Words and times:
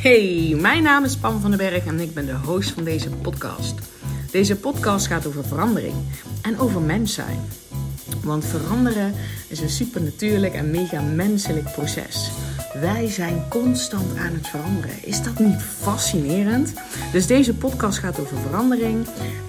Hey, 0.00 0.56
mijn 0.60 0.82
naam 0.82 1.04
is 1.04 1.16
Pam 1.16 1.40
van 1.40 1.50
den 1.50 1.58
Berg 1.58 1.86
en 1.86 2.00
ik 2.00 2.14
ben 2.14 2.26
de 2.26 2.34
host 2.34 2.70
van 2.70 2.84
deze 2.84 3.10
podcast. 3.10 3.74
Deze 4.30 4.56
podcast 4.56 5.06
gaat 5.06 5.26
over 5.26 5.44
verandering 5.44 5.94
en 6.42 6.58
over 6.58 6.80
mens 6.80 7.14
zijn. 7.14 7.38
Want 8.22 8.44
veranderen 8.44 9.14
is 9.48 9.60
een 9.60 9.68
supernatuurlijk 9.68 10.54
en 10.54 10.70
mega 10.70 11.00
menselijk 11.00 11.72
proces. 11.72 12.30
Wij 12.80 13.08
zijn 13.08 13.44
constant 13.48 14.16
aan 14.16 14.32
het 14.32 14.48
veranderen. 14.48 15.04
Is 15.04 15.22
dat 15.22 15.38
niet 15.38 15.62
fascinerend? 15.62 16.72
Dus 17.12 17.26
deze 17.26 17.54
podcast 17.54 17.98
gaat 17.98 18.20
over 18.20 18.38
verandering 18.38 19.06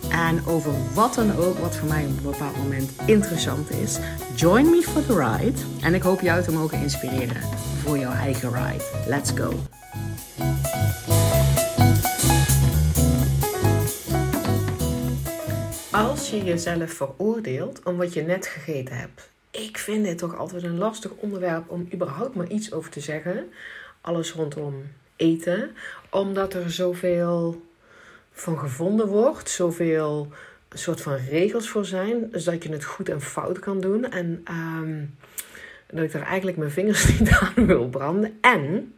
en 0.10 0.46
over 0.46 0.72
wat 0.94 1.14
dan 1.14 1.36
ook 1.36 1.58
wat 1.60 1.76
voor 1.76 1.88
mij 1.88 2.04
op 2.06 2.18
een 2.18 2.32
bepaald 2.32 2.58
moment 2.58 2.92
interessant 3.06 3.70
is. 3.70 3.98
Join 4.36 4.70
me 4.70 4.82
for 4.82 5.06
the 5.06 5.16
ride 5.16 5.60
en 5.82 5.94
ik 5.94 6.02
hoop 6.02 6.22
jou 6.22 6.44
te 6.44 6.52
mogen 6.52 6.82
inspireren 6.82 7.42
voor 7.84 7.98
jouw 7.98 8.14
eigen 8.14 8.54
ride. 8.54 8.84
Let's 9.08 9.32
go! 9.36 9.81
Als 16.02 16.30
je 16.30 16.44
jezelf 16.44 16.94
veroordeelt 16.94 17.84
om 17.84 17.98
wat 17.98 18.14
je 18.14 18.22
net 18.22 18.48
gegeten 18.48 18.98
hebt. 18.98 19.30
Ik 19.52 19.78
vind 19.78 20.06
dit 20.06 20.18
toch 20.18 20.38
altijd 20.38 20.64
een 20.64 20.78
lastig 20.78 21.12
onderwerp 21.12 21.70
om 21.70 21.88
überhaupt 21.94 22.36
maar 22.36 22.48
iets 22.48 22.72
over 22.72 22.92
te 22.92 23.00
zeggen. 23.00 23.52
Alles 24.02 24.32
rondom 24.32 24.84
eten. 25.16 25.72
Omdat 26.10 26.54
er 26.54 26.72
zoveel 26.72 27.62
van 28.32 28.60
gevonden 28.60 29.08
wordt. 29.08 29.50
Zoveel 29.50 30.32
soort 30.70 31.02
van 31.02 31.16
regels 31.16 31.70
voor 31.70 31.86
zijn. 31.86 32.30
Dus 32.30 32.44
dat 32.44 32.64
je 32.64 32.72
het 32.72 32.84
goed 32.84 33.10
en 33.10 33.22
fout 33.22 33.60
kan 33.60 33.82
doen. 33.82 34.12
En 34.12 34.42
ehm, 34.44 35.06
dat 35.90 36.04
ik 36.04 36.12
daar 36.12 36.28
eigenlijk 36.28 36.58
mijn 36.58 36.72
vingers 36.72 37.08
niet 37.20 37.30
aan 37.30 37.66
wil 37.66 37.90
branden. 37.90 38.38
En 38.42 38.96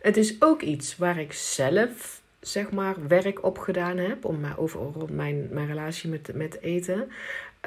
het 0.00 0.16
is 0.16 0.36
ook 0.38 0.62
iets 0.62 0.96
waar 0.96 1.18
ik 1.18 1.32
zelf 1.32 2.20
zeg 2.48 2.70
maar, 2.70 2.94
werk 3.08 3.44
op 3.44 3.58
gedaan 3.58 3.96
heb. 3.96 4.24
Om 4.24 4.40
mij 4.40 4.56
over 4.56 4.80
mijn, 5.10 5.48
mijn 5.50 5.66
relatie 5.66 6.10
met, 6.10 6.30
met 6.34 6.60
eten. 6.60 7.08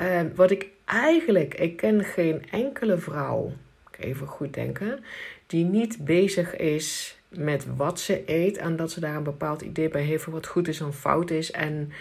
Uh, 0.02 0.22
wat 0.36 0.52
ik 0.52 0.68
eigenlijk, 0.86 1.54
ik 1.54 1.78
ken 1.78 2.04
geen 2.04 2.50
enkele 2.52 2.98
vrouw, 2.98 3.52
even 4.00 4.28
goed 4.28 4.54
denken, 4.54 5.04
die 5.48 5.66
niet 5.66 6.06
bezig 6.06 6.56
is 6.56 7.18
met 7.28 7.66
wat 7.76 8.00
ze 8.00 8.24
eet. 8.26 8.58
En 8.58 8.76
dat 8.76 8.92
ze 8.92 9.00
daar 9.00 9.16
een 9.16 9.24
bepaald 9.24 9.62
idee 9.62 9.90
bij 9.90 10.04
heeft 10.04 10.24
van 10.24 10.34
wat 10.34 10.48
goed 10.48 10.68
is 10.68 10.80
en 10.80 10.94
fout 10.94 11.32
is. 11.32 11.52
En 11.52 11.92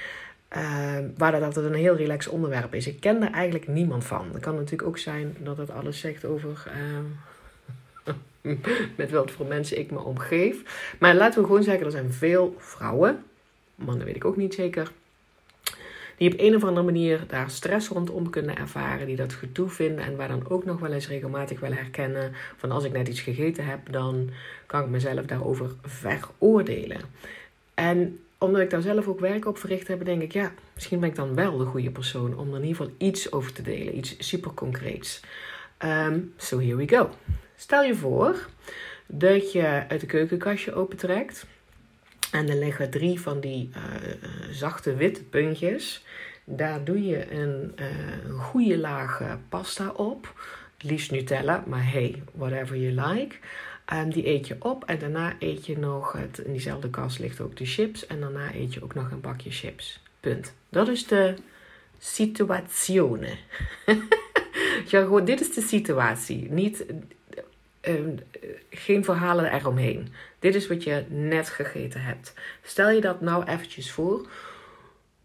uh, 0.57 0.99
waar 1.17 1.33
dat 1.33 1.43
altijd 1.43 1.67
een 1.67 1.75
heel 1.75 1.97
relaxed 1.97 2.33
onderwerp 2.33 2.75
is. 2.75 2.87
Ik 2.87 3.01
ken 3.01 3.21
daar 3.21 3.33
eigenlijk 3.33 3.69
niemand 3.69 4.05
van. 4.05 4.29
Het 4.33 4.43
kan 4.43 4.55
natuurlijk 4.55 4.89
ook 4.89 4.99
zijn 4.99 5.37
dat 5.39 5.57
het 5.57 5.71
alles 5.71 6.01
zegt 6.01 6.25
over. 6.25 6.65
Uh, 6.67 6.99
met 8.97 9.11
wat 9.11 9.31
voor 9.31 9.47
mensen 9.47 9.79
ik 9.79 9.91
me 9.91 9.99
omgeef. 9.99 10.63
Maar 10.99 11.15
laten 11.15 11.41
we 11.41 11.47
gewoon 11.47 11.63
zeggen, 11.63 11.85
er 11.85 11.91
zijn 11.91 12.13
veel 12.13 12.55
vrouwen, 12.59 13.25
mannen 13.75 14.07
weet 14.07 14.17
ik 14.17 14.25
ook 14.25 14.37
niet 14.37 14.55
zeker, 14.55 14.93
die 16.19 16.33
op 16.33 16.41
een 16.41 16.55
of 16.55 16.65
andere 16.65 16.87
manier 16.87 17.25
daar 17.27 17.51
stress 17.51 17.89
rondom 17.89 18.31
kunnen 18.31 18.57
ervaren, 18.57 19.07
die 19.07 19.17
dat 19.17 19.33
gedoe 19.33 19.69
vinden 19.69 20.05
en 20.05 20.17
waar 20.17 20.29
dan 20.29 20.49
ook 20.49 20.65
nog 20.65 20.81
wel 20.81 20.93
eens 20.93 21.09
regelmatig 21.09 21.61
wel 21.61 21.73
herkennen 21.73 22.33
van 22.57 22.71
als 22.71 22.85
ik 22.85 22.93
net 22.93 23.09
iets 23.09 23.21
gegeten 23.21 23.65
heb, 23.65 23.93
dan 23.93 24.31
kan 24.67 24.83
ik 24.83 24.89
mezelf 24.89 25.27
daarover 25.27 25.71
veroordelen. 25.83 27.01
En 27.75 28.21
omdat 28.39 28.61
ik 28.61 28.71
daar 28.71 28.83
zelf 28.83 29.09
ook 29.09 29.21
werk 29.21 29.47
op 29.47 29.59
verricht 29.59 29.89
heb, 29.89 30.05
denk 30.05 30.23
ik, 30.23 30.33
ja, 30.33 30.53
misschien 30.75 31.01
ben 31.01 31.09
ik 31.09 31.15
dan 31.15 31.35
wel 31.35 31.57
de 31.57 31.65
goede 31.65 31.91
persoon 31.91 32.39
om 32.39 32.49
er 32.49 32.61
in 32.61 32.67
ieder 32.67 32.77
geval 32.77 32.93
iets 32.99 33.33
over 33.33 33.53
te 33.53 33.63
delen, 33.63 33.97
iets 33.97 34.17
super 34.19 34.55
concreets. 34.55 35.21
Um, 35.85 36.33
so 36.37 36.61
here 36.61 36.77
we 36.77 36.89
go. 36.89 37.11
Stel 37.61 37.83
je 37.83 37.95
voor 37.95 38.49
dat 39.07 39.53
je 39.53 39.85
het 39.89 40.07
keukenkastje 40.07 40.75
opentrekt. 40.75 41.47
En 42.33 42.49
er 42.49 42.57
liggen 42.57 42.91
drie 42.91 43.21
van 43.21 43.41
die 43.41 43.71
uh, 43.77 43.83
zachte 44.51 44.95
witte 44.95 45.25
puntjes. 45.25 46.05
Daar 46.45 46.85
doe 46.85 47.07
je 47.07 47.33
een, 47.33 47.73
een 47.77 48.31
goede 48.31 48.79
laag 48.79 49.23
pasta 49.49 49.91
op. 49.91 50.35
Liefst 50.79 51.11
Nutella, 51.11 51.65
maar 51.67 51.93
hey, 51.93 52.23
whatever 52.33 52.77
you 52.77 53.09
like. 53.09 53.37
Um, 53.93 54.11
die 54.11 54.27
eet 54.27 54.47
je 54.47 54.57
op 54.59 54.85
en 54.85 54.99
daarna 54.99 55.37
eet 55.39 55.67
je 55.67 55.79
nog, 55.79 56.13
het, 56.13 56.39
in 56.39 56.53
diezelfde 56.53 56.91
kast 56.91 57.19
ligt 57.19 57.41
ook 57.41 57.57
de 57.57 57.67
chips. 57.67 58.07
En 58.07 58.21
daarna 58.21 58.55
eet 58.55 58.75
je 58.75 58.83
ook 58.83 58.95
nog 58.95 59.11
een 59.11 59.21
bakje 59.21 59.51
chips. 59.51 60.03
Punt. 60.21 60.55
Dat 60.69 60.89
is 60.89 61.07
de 61.07 61.35
situazione. 61.99 63.37
ja, 64.91 65.03
gewoon, 65.03 65.25
dit 65.25 65.41
is 65.41 65.55
de 65.55 65.61
situatie. 65.61 66.51
Niet 66.51 66.85
uh, 67.89 68.19
geen 68.71 69.05
verhalen 69.05 69.53
eromheen. 69.53 70.09
Dit 70.39 70.55
is 70.55 70.67
wat 70.67 70.83
je 70.83 71.05
net 71.09 71.49
gegeten 71.49 72.01
hebt. 72.03 72.35
Stel 72.63 72.91
je 72.91 73.01
dat 73.01 73.21
nou 73.21 73.45
eventjes 73.45 73.93
voor. 73.93 74.29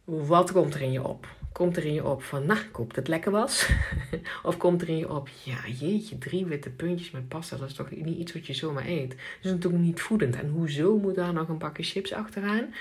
Wat 0.04 0.52
komt 0.52 0.74
er 0.74 0.82
in 0.82 0.92
je 0.92 1.04
op? 1.04 1.28
Komt 1.52 1.78
er 1.78 1.86
in 1.86 1.94
je 1.94 2.06
op 2.06 2.24
van, 2.24 2.46
nou, 2.46 2.60
ik 2.60 2.74
dat 2.74 2.96
het 2.96 3.08
lekker 3.08 3.32
was? 3.32 3.70
of 4.44 4.58
komt 4.58 4.82
er 4.82 4.90
in 4.90 4.98
je 4.98 5.10
op, 5.10 5.30
ja, 5.44 5.68
jeetje, 5.80 6.18
drie 6.18 6.46
witte 6.46 6.70
puntjes 6.70 7.12
met 7.12 7.28
pasta, 7.28 7.58
dat 7.58 7.70
is 7.70 7.76
toch 7.76 7.92
niet 7.92 8.18
iets 8.18 8.34
wat 8.34 8.48
je 8.48 8.54
zomaar 8.54 8.86
eet? 8.86 9.10
Dat 9.10 9.18
is 9.42 9.52
natuurlijk 9.52 9.84
niet 9.84 10.02
voedend. 10.02 10.36
En 10.36 10.50
hoezo 10.50 10.98
moet 10.98 11.16
daar 11.16 11.34
nog 11.34 11.50
een 11.50 11.58
bakje 11.58 11.84
chips 11.84 12.14
achteraan? 12.14 12.74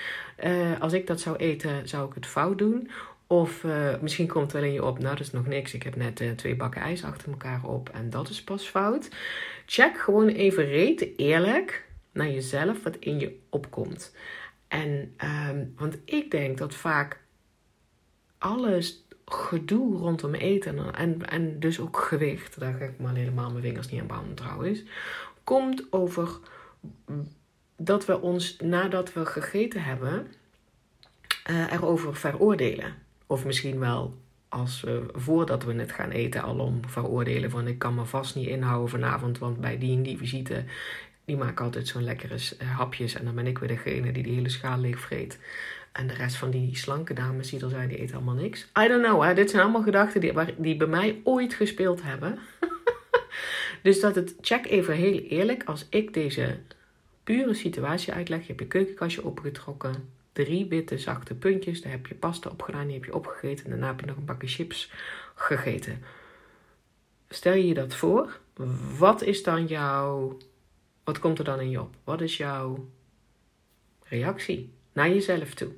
Uh, 0.43 0.81
als 0.81 0.93
ik 0.93 1.07
dat 1.07 1.21
zou 1.21 1.35
eten, 1.35 1.87
zou 1.87 2.07
ik 2.07 2.15
het 2.15 2.25
fout 2.25 2.57
doen. 2.57 2.89
Of 3.33 3.63
uh, 3.63 3.99
misschien 4.01 4.27
komt 4.27 4.51
wel 4.51 4.63
in 4.63 4.73
je 4.73 4.83
op, 4.83 4.99
nou 4.99 5.15
dat 5.15 5.25
is 5.25 5.31
nog 5.31 5.45
niks. 5.45 5.73
Ik 5.73 5.83
heb 5.83 5.95
net 5.95 6.21
uh, 6.21 6.31
twee 6.31 6.55
bakken 6.55 6.81
ijs 6.81 7.03
achter 7.03 7.29
elkaar 7.29 7.63
op 7.63 7.89
en 7.89 8.09
dat 8.09 8.29
is 8.29 8.43
pas 8.43 8.65
fout. 8.65 9.09
Check 9.65 9.97
gewoon 9.97 10.27
even 10.27 10.65
reet 10.65 11.07
eerlijk 11.17 11.85
naar 12.11 12.29
jezelf 12.29 12.83
wat 12.83 12.95
in 12.95 13.19
je 13.19 13.39
opkomt. 13.49 14.15
En, 14.67 15.15
um, 15.49 15.73
want 15.77 15.97
ik 16.05 16.31
denk 16.31 16.57
dat 16.57 16.75
vaak 16.75 17.19
alles 18.37 19.05
gedoe 19.25 19.97
rondom 19.97 20.33
eten 20.33 20.93
en, 20.95 21.29
en 21.29 21.59
dus 21.59 21.79
ook 21.79 21.97
gewicht, 21.97 22.59
daar 22.59 22.73
ga 22.73 22.85
ik 22.85 22.99
maar 22.99 23.15
helemaal 23.15 23.51
mijn 23.51 23.63
vingers 23.63 23.89
niet 23.89 24.01
aan 24.01 24.07
branden 24.07 24.35
trouwens, 24.35 24.83
komt 25.43 25.91
over 25.91 26.39
dat 27.77 28.05
we 28.05 28.21
ons 28.21 28.57
nadat 28.57 29.13
we 29.13 29.25
gegeten 29.25 29.83
hebben 29.83 30.27
uh, 31.49 31.71
erover 31.71 32.15
veroordelen. 32.15 33.02
Of 33.33 33.45
misschien 33.45 33.79
wel 33.79 34.13
als 34.49 34.81
we 34.81 35.03
voordat 35.13 35.63
we 35.63 35.73
het 35.73 35.91
gaan 35.91 36.09
eten 36.09 36.41
al 36.41 36.59
om 36.59 36.79
veroordelen 36.87 37.49
van 37.49 37.67
ik 37.67 37.79
kan 37.79 37.95
me 37.95 38.05
vast 38.05 38.35
niet 38.35 38.47
inhouden 38.47 38.89
vanavond, 38.89 39.37
want 39.37 39.59
bij 39.59 39.77
die 39.77 39.97
en 39.97 40.03
die 40.03 40.17
visite, 40.17 40.63
die 41.25 41.37
maken 41.37 41.65
altijd 41.65 41.87
zo'n 41.87 42.03
lekkere 42.03 42.35
eh, 42.57 42.77
hapjes 42.77 43.13
en 43.13 43.25
dan 43.25 43.35
ben 43.35 43.47
ik 43.47 43.57
weer 43.57 43.67
degene 43.67 44.11
die 44.11 44.23
die 44.23 44.33
hele 44.33 44.49
schaal 44.49 44.79
leeg 44.79 44.99
vreet. 44.99 45.39
En 45.91 46.07
de 46.07 46.13
rest 46.13 46.35
van 46.35 46.49
die 46.49 46.77
slanke 46.77 47.13
dames 47.13 47.49
die 47.49 47.63
er 47.63 47.69
zijn, 47.69 47.89
die 47.89 47.97
eten 47.97 48.15
allemaal 48.15 48.35
niks. 48.35 48.67
I 48.79 48.87
don't 48.87 49.03
know, 49.03 49.23
hè? 49.23 49.33
dit 49.33 49.49
zijn 49.49 49.63
allemaal 49.63 49.83
gedachten 49.83 50.21
die, 50.21 50.33
die 50.57 50.77
bij 50.77 50.87
mij 50.87 51.21
ooit 51.23 51.53
gespeeld 51.53 52.03
hebben. 52.03 52.39
dus 53.83 53.99
dat 53.99 54.15
het, 54.15 54.35
check 54.41 54.65
even 54.65 54.93
heel 54.93 55.19
eerlijk, 55.19 55.63
als 55.63 55.87
ik 55.89 56.13
deze 56.13 56.59
pure 57.23 57.53
situatie 57.53 58.13
uitleg, 58.13 58.39
je 58.39 58.47
hebt 58.47 58.59
je 58.59 58.67
keukenkastje 58.67 59.25
opengetrokken, 59.25 60.12
drie 60.33 60.65
witte 60.65 60.97
zachte 60.97 61.35
puntjes. 61.35 61.81
Daar 61.81 61.91
heb 61.91 62.07
je 62.07 62.15
pasta 62.15 62.49
op 62.49 62.61
gedaan, 62.61 62.85
die 62.85 62.95
heb 62.95 63.05
je 63.05 63.15
opgegeten. 63.15 63.63
En 63.65 63.69
daarna 63.69 63.87
heb 63.87 63.99
je 63.99 64.05
nog 64.05 64.17
een 64.17 64.25
bakje 64.25 64.47
chips 64.47 64.91
gegeten. 65.35 66.03
Stel 67.29 67.53
je 67.53 67.67
je 67.67 67.73
dat 67.73 67.95
voor. 67.95 68.39
Wat 68.97 69.21
is 69.21 69.43
dan 69.43 69.65
jouw. 69.65 70.37
Wat 71.03 71.19
komt 71.19 71.39
er 71.39 71.45
dan 71.45 71.59
in 71.59 71.69
je 71.69 71.81
op? 71.81 71.95
Wat 72.03 72.21
is 72.21 72.37
jouw 72.37 72.89
reactie 74.03 74.73
naar 74.93 75.09
jezelf 75.09 75.53
toe? 75.53 75.71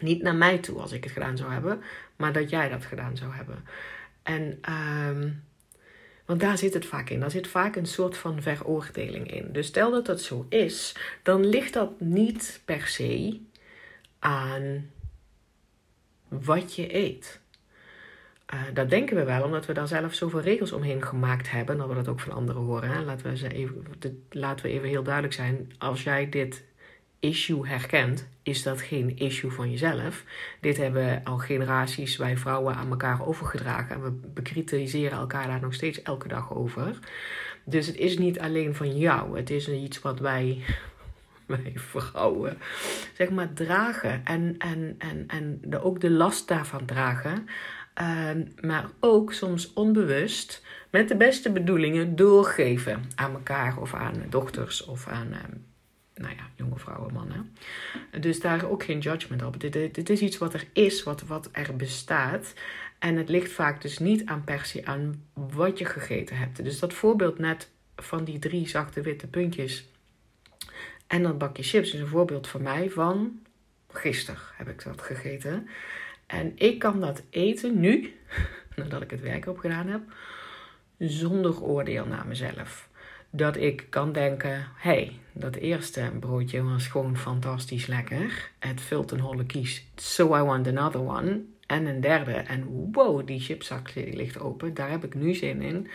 Niet 0.00 0.22
naar 0.22 0.34
mij 0.34 0.58
toe 0.58 0.80
als 0.80 0.92
ik 0.92 1.04
het 1.04 1.12
gedaan 1.12 1.36
zou 1.36 1.52
hebben, 1.52 1.82
maar 2.16 2.32
dat 2.32 2.50
jij 2.50 2.68
dat 2.68 2.84
gedaan 2.84 3.16
zou 3.16 3.32
hebben. 3.32 3.64
En 4.22 4.60
um, 4.72 5.44
want 6.24 6.40
daar 6.40 6.58
zit 6.58 6.74
het 6.74 6.86
vaak 6.86 7.10
in. 7.10 7.20
Daar 7.20 7.30
zit 7.30 7.46
vaak 7.46 7.76
een 7.76 7.86
soort 7.86 8.16
van 8.16 8.42
veroordeling 8.42 9.32
in. 9.32 9.48
Dus 9.52 9.66
stel 9.66 9.90
dat 9.90 10.06
dat 10.06 10.20
zo 10.20 10.46
is, 10.48 10.96
dan 11.22 11.46
ligt 11.46 11.72
dat 11.72 12.00
niet 12.00 12.60
per 12.64 12.86
se 12.86 13.40
aan 14.18 14.90
wat 16.28 16.74
je 16.74 16.94
eet. 16.94 17.40
Uh, 18.54 18.60
dat 18.74 18.90
denken 18.90 19.16
we 19.16 19.24
wel, 19.24 19.42
omdat 19.42 19.66
we 19.66 19.72
daar 19.72 19.88
zelf 19.88 20.14
zoveel 20.14 20.40
regels 20.40 20.72
omheen 20.72 21.02
gemaakt 21.02 21.50
hebben. 21.50 21.78
Dat 21.78 21.88
we 21.88 21.94
dat 21.94 22.08
ook 22.08 22.20
van 22.20 22.32
anderen 22.32 22.62
horen. 22.62 23.04
Laten, 23.04 23.30
we 23.30 23.36
ze 23.36 23.48
even, 23.48 23.86
laten 24.30 24.66
we 24.66 24.72
even 24.72 24.88
heel 24.88 25.02
duidelijk 25.02 25.34
zijn. 25.34 25.72
Als 25.78 26.02
jij 26.02 26.28
dit 26.28 26.64
issue 27.24 27.68
herkent, 27.68 28.26
is 28.42 28.62
dat 28.62 28.82
geen 28.82 29.16
issue 29.16 29.50
van 29.50 29.70
jezelf. 29.70 30.24
Dit 30.60 30.76
hebben 30.76 31.24
al 31.24 31.38
generaties 31.38 32.16
wij 32.16 32.36
vrouwen 32.36 32.74
aan 32.74 32.90
elkaar 32.90 33.26
overgedragen. 33.26 33.94
En 33.94 34.02
we 34.02 34.10
bekritiseren 34.10 35.18
elkaar 35.18 35.46
daar 35.46 35.60
nog 35.60 35.74
steeds 35.74 36.02
elke 36.02 36.28
dag 36.28 36.54
over. 36.54 36.98
Dus 37.64 37.86
het 37.86 37.96
is 37.96 38.18
niet 38.18 38.40
alleen 38.40 38.74
van 38.74 38.98
jou. 38.98 39.36
Het 39.36 39.50
is 39.50 39.68
iets 39.68 40.00
wat 40.00 40.18
wij, 40.18 40.62
wij 41.46 41.72
vrouwen, 41.74 42.58
zeg 43.16 43.30
maar, 43.30 43.52
dragen. 43.52 44.24
En, 44.24 44.54
en, 44.58 44.94
en, 44.98 45.24
en 45.26 45.58
de, 45.62 45.82
ook 45.82 46.00
de 46.00 46.10
last 46.10 46.48
daarvan 46.48 46.84
dragen. 46.84 47.48
Uh, 48.00 48.30
maar 48.60 48.90
ook 49.00 49.32
soms 49.32 49.72
onbewust 49.72 50.62
met 50.90 51.08
de 51.08 51.16
beste 51.16 51.52
bedoelingen 51.52 52.16
doorgeven 52.16 53.04
aan 53.14 53.32
elkaar 53.32 53.78
of 53.78 53.94
aan 53.94 54.14
dochters 54.28 54.84
of 54.84 55.08
aan... 55.08 55.34
Nou 56.14 56.34
ja, 56.36 56.48
jonge 56.56 56.78
vrouwen, 56.78 57.12
mannen. 57.12 57.56
Dus 58.20 58.40
daar 58.40 58.70
ook 58.70 58.82
geen 58.82 58.98
judgment 58.98 59.42
op. 59.42 59.60
Dit, 59.60 59.94
dit, 59.94 60.10
is 60.10 60.20
iets 60.20 60.38
wat 60.38 60.54
er 60.54 60.66
is, 60.72 61.02
wat, 61.02 61.22
wat 61.22 61.48
er 61.52 61.76
bestaat. 61.76 62.54
En 62.98 63.16
het 63.16 63.28
ligt 63.28 63.52
vaak 63.52 63.82
dus 63.82 63.98
niet 63.98 64.26
aan 64.26 64.44
per 64.44 64.64
se 64.64 64.84
aan 64.84 65.22
wat 65.32 65.78
je 65.78 65.84
gegeten 65.84 66.36
hebt. 66.36 66.64
Dus 66.64 66.78
dat 66.78 66.92
voorbeeld 66.92 67.38
net 67.38 67.70
van 67.96 68.24
die 68.24 68.38
drie 68.38 68.68
zachte 68.68 69.00
witte 69.00 69.26
puntjes 69.26 69.88
en 71.06 71.22
dat 71.22 71.38
bakje 71.38 71.62
chips 71.62 71.92
is 71.92 72.00
een 72.00 72.06
voorbeeld 72.06 72.46
voor 72.46 72.62
mij 72.62 72.90
van 72.90 73.40
gisteren 73.88 74.40
heb 74.56 74.68
ik 74.68 74.84
dat 74.84 75.02
gegeten. 75.02 75.68
En 76.26 76.52
ik 76.56 76.78
kan 76.78 77.00
dat 77.00 77.22
eten 77.30 77.80
nu, 77.80 78.14
nadat 78.76 79.02
ik 79.02 79.10
het 79.10 79.20
werk 79.20 79.46
op 79.46 79.58
gedaan 79.58 79.88
heb, 79.88 80.00
zonder 80.98 81.62
oordeel 81.62 82.06
naar 82.06 82.26
mezelf. 82.26 82.88
Dat 83.36 83.56
ik 83.56 83.86
kan 83.90 84.12
denken, 84.12 84.66
hey, 84.74 85.12
dat 85.32 85.54
eerste 85.54 86.10
broodje 86.20 86.62
was 86.62 86.86
gewoon 86.86 87.16
fantastisch 87.16 87.86
lekker. 87.86 88.50
Het 88.58 88.80
vult 88.80 89.10
een 89.10 89.20
holle 89.20 89.44
kies, 89.44 89.86
so 89.96 90.36
I 90.36 90.42
want 90.42 90.66
another 90.66 91.00
one. 91.00 91.42
En 91.66 91.86
een 91.86 92.00
derde, 92.00 92.32
en 92.32 92.90
wow, 92.92 93.26
die 93.26 93.40
chipzak 93.40 93.94
ligt 93.94 94.38
open, 94.38 94.74
daar 94.74 94.90
heb 94.90 95.04
ik 95.04 95.14
nu 95.14 95.34
zin 95.34 95.62
in. 95.62 95.88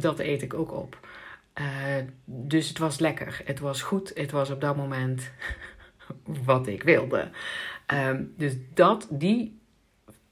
Dat 0.00 0.18
eet 0.18 0.42
ik 0.42 0.54
ook 0.54 0.72
op. 0.72 0.98
Uh, 1.60 1.66
dus 2.24 2.68
het 2.68 2.78
was 2.78 2.98
lekker, 2.98 3.40
het 3.44 3.58
was 3.58 3.82
goed, 3.82 4.10
het 4.14 4.30
was 4.30 4.50
op 4.50 4.60
dat 4.60 4.76
moment 4.76 5.30
wat 6.46 6.66
ik 6.66 6.82
wilde. 6.82 7.30
Um, 7.86 8.34
dus 8.36 8.54
dat, 8.74 9.06
die 9.10 9.58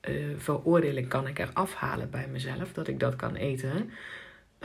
uh, 0.08 0.34
veroordeling 0.36 1.08
kan 1.08 1.26
ik 1.26 1.38
eraf 1.38 1.74
halen 1.74 2.10
bij 2.10 2.28
mezelf, 2.28 2.72
dat 2.72 2.88
ik 2.88 3.00
dat 3.00 3.16
kan 3.16 3.34
eten. 3.34 3.90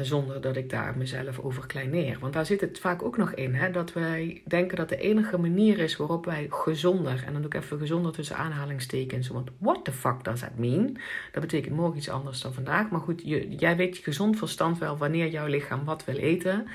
Zonder 0.02 0.42
dat 0.42 0.56
ik 0.56 0.70
daar 0.70 0.98
mezelf 0.98 1.40
over 1.40 1.68
kleineer. 1.68 2.20
Want 2.20 2.34
daar 2.34 2.46
zit 2.46 2.62
het 2.62 2.80
vaak 2.80 3.04
ook 3.04 3.18
nog 3.18 3.32
in. 3.32 3.56
Hè? 3.56 3.72
Dat 3.72 3.94
wij 3.94 4.42
denken 4.46 4.78
dat 4.78 4.90
de 4.90 4.98
enige 4.98 5.38
manier 5.38 5.80
is 5.80 5.98
waarop 5.98 6.26
wij 6.26 6.48
gezonder. 6.50 7.24
En 7.26 7.34
dan 7.34 7.42
doe 7.42 7.52
ik 7.52 7.64
even 7.64 7.80
gezonder 7.80 8.12
tussen 8.12 8.36
aanhalingstekens. 8.36 9.28
Want 9.28 9.50
what 9.58 9.86
the 9.86 9.92
fuck 9.92 10.24
does 10.24 10.40
that 10.40 10.58
mean? 10.58 10.98
Dat 11.32 11.42
betekent 11.42 11.76
morgen 11.76 11.98
iets 11.98 12.10
anders 12.10 12.42
dan 12.42 12.54
vandaag. 12.54 12.90
Maar 12.90 13.02
goed, 13.02 13.22
jij 13.60 13.76
weet 13.76 13.98
je 13.98 14.04
gezond 14.04 14.38
verstand 14.38 14.78
wel 14.78 14.98
wanneer 14.98 15.28
jouw 15.28 15.48
lichaam 15.48 15.84
wat 15.84 16.06
wil 16.06 16.18
eten. 16.18 16.68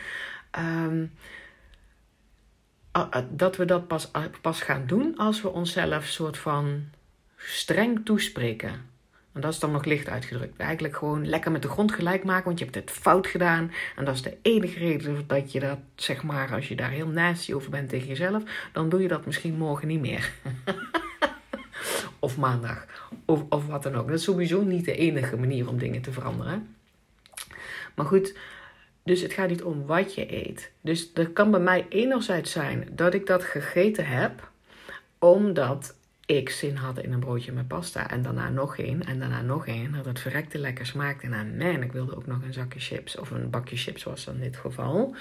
Um, 0.58 1.10
dat 3.30 3.56
we 3.56 3.64
dat 3.64 3.86
pas, 3.86 4.10
pas 4.40 4.60
gaan 4.60 4.86
doen 4.86 5.16
als 5.16 5.42
we 5.42 5.48
onszelf 5.48 6.06
soort 6.06 6.38
van 6.38 6.82
streng 7.36 8.04
toespreken. 8.04 8.91
En 9.32 9.40
dat 9.40 9.52
is 9.52 9.58
dan 9.58 9.72
nog 9.72 9.84
licht 9.84 10.08
uitgedrukt. 10.08 10.58
Eigenlijk 10.60 10.96
gewoon 10.96 11.28
lekker 11.28 11.50
met 11.50 11.62
de 11.62 11.68
grond 11.68 11.92
gelijk 11.92 12.24
maken, 12.24 12.44
want 12.44 12.58
je 12.58 12.64
hebt 12.64 12.76
het 12.76 12.90
fout 12.90 13.26
gedaan. 13.26 13.72
En 13.96 14.04
dat 14.04 14.14
is 14.14 14.22
de 14.22 14.36
enige 14.42 14.78
reden 14.78 15.24
dat 15.26 15.52
je 15.52 15.60
dat, 15.60 15.78
zeg 15.94 16.22
maar, 16.22 16.54
als 16.54 16.68
je 16.68 16.76
daar 16.76 16.90
heel 16.90 17.06
nasty 17.06 17.52
over 17.52 17.70
bent 17.70 17.88
tegen 17.88 18.08
jezelf, 18.08 18.42
dan 18.72 18.88
doe 18.88 19.02
je 19.02 19.08
dat 19.08 19.26
misschien 19.26 19.56
morgen 19.56 19.88
niet 19.88 20.00
meer. 20.00 20.32
of 22.18 22.36
maandag. 22.36 22.86
Of, 23.24 23.42
of 23.48 23.66
wat 23.66 23.82
dan 23.82 23.94
ook. 23.94 24.06
Dat 24.06 24.18
is 24.18 24.24
sowieso 24.24 24.62
niet 24.62 24.84
de 24.84 24.96
enige 24.96 25.36
manier 25.36 25.68
om 25.68 25.78
dingen 25.78 26.02
te 26.02 26.12
veranderen. 26.12 26.76
Maar 27.94 28.06
goed, 28.06 28.36
dus 29.04 29.20
het 29.20 29.32
gaat 29.32 29.48
niet 29.48 29.62
om 29.62 29.86
wat 29.86 30.14
je 30.14 30.46
eet. 30.46 30.70
Dus 30.80 31.10
er 31.14 31.30
kan 31.30 31.50
bij 31.50 31.60
mij 31.60 31.86
enerzijds 31.88 32.50
zijn 32.50 32.88
dat 32.92 33.14
ik 33.14 33.26
dat 33.26 33.42
gegeten 33.42 34.06
heb, 34.06 34.50
omdat 35.18 35.94
ik 36.36 36.50
zin 36.50 36.76
had 36.76 36.98
in 36.98 37.12
een 37.12 37.20
broodje 37.20 37.52
met 37.52 37.68
pasta. 37.68 38.10
En 38.10 38.22
daarna 38.22 38.48
nog 38.48 38.78
één. 38.78 39.04
En 39.04 39.18
daarna 39.18 39.42
nog 39.42 39.66
één. 39.66 39.92
Dat 39.92 40.04
het 40.04 40.20
verrekte 40.20 40.58
lekker 40.58 40.86
smaakte. 40.86 41.26
En 41.26 41.56
man, 41.56 41.82
ik 41.82 41.92
wilde 41.92 42.16
ook 42.16 42.26
nog 42.26 42.42
een 42.42 42.52
zakje 42.52 42.80
chips. 42.80 43.18
Of 43.18 43.30
een 43.30 43.50
bakje 43.50 43.76
chips 43.76 44.02
was 44.02 44.24
dan 44.24 44.34
in 44.34 44.40
dit 44.40 44.56
geval. 44.56 45.14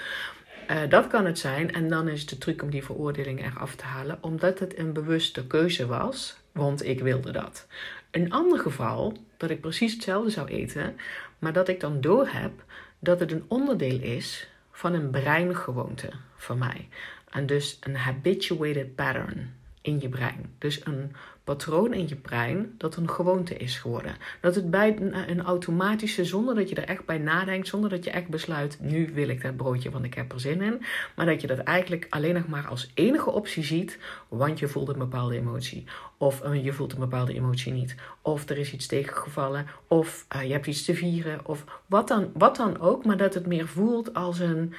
Uh, 0.70 0.80
dat 0.88 1.06
kan 1.06 1.26
het 1.26 1.38
zijn. 1.38 1.72
En 1.72 1.88
dan 1.88 2.08
is 2.08 2.26
de 2.26 2.38
truc 2.38 2.62
om 2.62 2.70
die 2.70 2.84
veroordeling 2.84 3.44
eraf 3.44 3.74
te 3.74 3.84
halen. 3.84 4.18
Omdat 4.20 4.58
het 4.58 4.78
een 4.78 4.92
bewuste 4.92 5.46
keuze 5.46 5.86
was. 5.86 6.36
Want 6.52 6.84
ik 6.84 7.00
wilde 7.00 7.32
dat. 7.32 7.66
Een 8.10 8.32
ander 8.32 8.58
geval, 8.58 9.16
dat 9.36 9.50
ik 9.50 9.60
precies 9.60 9.92
hetzelfde 9.92 10.30
zou 10.30 10.48
eten. 10.48 10.96
Maar 11.38 11.52
dat 11.52 11.68
ik 11.68 11.80
dan 11.80 12.00
door 12.00 12.28
heb 12.28 12.52
dat 12.98 13.20
het 13.20 13.32
een 13.32 13.44
onderdeel 13.48 14.00
is 14.00 14.48
van 14.70 14.92
een 14.92 15.10
breingewoonte 15.10 16.10
voor 16.36 16.56
mij. 16.56 16.88
En 17.30 17.46
dus 17.46 17.78
een 17.80 17.96
habituated 17.96 18.94
pattern 18.94 19.60
in 19.82 20.00
je 20.00 20.08
brein. 20.08 20.54
Dus 20.58 20.86
een 20.86 21.12
patroon 21.44 21.92
in 21.92 22.08
je 22.08 22.16
brein 22.16 22.74
dat 22.78 22.96
een 22.96 23.10
gewoonte 23.10 23.56
is 23.56 23.78
geworden. 23.78 24.14
Dat 24.40 24.54
het 24.54 24.70
bij 24.70 24.96
een 25.26 25.42
automatische, 25.42 26.24
zonder 26.24 26.54
dat 26.54 26.68
je 26.68 26.74
er 26.74 26.88
echt 26.88 27.04
bij 27.04 27.18
nadenkt, 27.18 27.68
zonder 27.68 27.90
dat 27.90 28.04
je 28.04 28.10
echt 28.10 28.28
besluit, 28.28 28.78
nu 28.80 29.10
wil 29.14 29.28
ik 29.28 29.42
dat 29.42 29.56
broodje, 29.56 29.90
want 29.90 30.04
ik 30.04 30.14
heb 30.14 30.32
er 30.32 30.40
zin 30.40 30.62
in. 30.62 30.82
Maar 31.16 31.26
dat 31.26 31.40
je 31.40 31.46
dat 31.46 31.58
eigenlijk 31.58 32.06
alleen 32.10 32.34
nog 32.34 32.46
maar 32.46 32.66
als 32.66 32.90
enige 32.94 33.30
optie 33.30 33.64
ziet, 33.64 33.98
want 34.28 34.58
je 34.58 34.68
voelt 34.68 34.88
een 34.88 34.98
bepaalde 34.98 35.36
emotie. 35.36 35.84
Of 36.16 36.44
uh, 36.44 36.64
je 36.64 36.72
voelt 36.72 36.92
een 36.92 36.98
bepaalde 36.98 37.34
emotie 37.34 37.72
niet. 37.72 37.94
Of 38.22 38.48
er 38.48 38.58
is 38.58 38.72
iets 38.72 38.86
tegengevallen. 38.86 39.66
Of 39.88 40.26
uh, 40.36 40.42
je 40.42 40.52
hebt 40.52 40.66
iets 40.66 40.84
te 40.84 40.94
vieren. 40.94 41.46
Of 41.46 41.64
wat 41.86 42.08
dan, 42.08 42.30
wat 42.34 42.56
dan 42.56 42.80
ook, 42.80 43.04
maar 43.04 43.16
dat 43.16 43.34
het 43.34 43.46
meer 43.46 43.68
voelt 43.68 44.14
als 44.14 44.38
een 44.38 44.74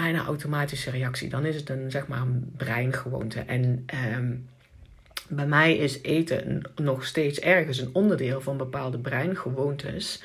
bijna 0.00 0.24
automatische 0.24 0.90
reactie. 0.90 1.28
Dan 1.28 1.44
is 1.44 1.56
het 1.56 1.68
een, 1.68 1.90
zeg 1.90 2.06
maar, 2.06 2.20
een 2.20 2.52
breingewoonte. 2.56 3.40
En 3.40 3.84
um, 4.16 4.48
bij 5.28 5.46
mij 5.46 5.76
is 5.76 6.02
eten 6.02 6.62
nog 6.76 7.04
steeds 7.04 7.40
ergens 7.40 7.78
een 7.78 7.90
onderdeel 7.92 8.40
van 8.40 8.56
bepaalde 8.56 8.98
breingewoontes. 8.98 10.22